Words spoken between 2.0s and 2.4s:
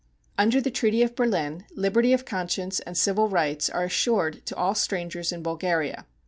of